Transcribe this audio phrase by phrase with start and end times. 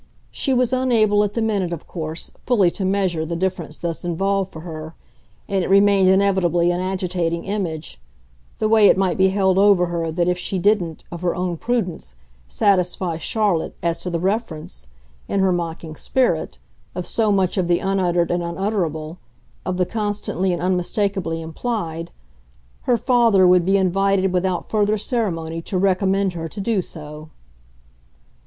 [0.31, 4.51] She was unable at the minute, of course, fully to measure the difference thus involved
[4.51, 4.95] for her,
[5.47, 8.01] and it remained inevitably an agitating image,
[8.57, 11.55] the way it might be held over her that if she didn't, of her own
[11.55, 12.15] prudence,
[12.47, 14.87] satisfy Charlotte as to the reference,
[15.27, 16.57] in her mocking spirit,
[16.95, 19.19] of so much of the unuttered and unutterable,
[19.67, 22.09] of the constantly and unmistakably implied,
[22.85, 27.29] her father would be invited without further ceremony to recommend her to do so.